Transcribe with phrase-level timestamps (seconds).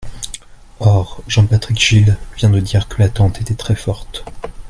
[0.79, 4.25] Or Jean-Patrick Gille vient de dire que l’attente était très forte.